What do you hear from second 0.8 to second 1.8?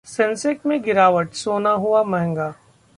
गिरावट, सोना